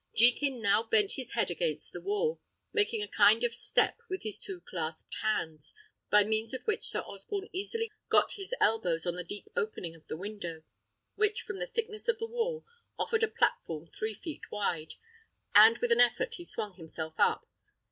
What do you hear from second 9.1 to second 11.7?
the deep opening of the window, which, from the